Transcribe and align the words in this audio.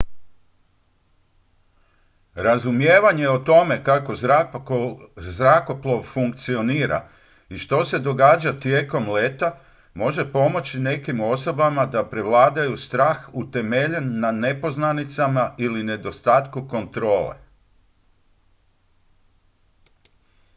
razumijevanje 2.35 3.27
o 3.29 3.37
tome 3.39 3.83
kako 3.83 4.15
zrakoplov 5.25 6.01
funkcionira 6.03 7.07
i 7.49 7.57
što 7.57 7.85
se 7.85 7.99
događa 7.99 8.53
tijekom 8.59 9.09
leta 9.11 9.57
može 9.93 10.31
pomoći 10.31 10.79
nekim 10.79 11.19
osobama 11.21 11.85
da 11.85 12.09
prevladaju 12.09 12.77
strah 12.77 13.29
utemeljen 13.33 14.19
na 14.19 14.31
nepoznanicama 14.31 15.55
ili 15.57 15.83
nedostatku 15.83 16.67
kontrole 16.67 17.35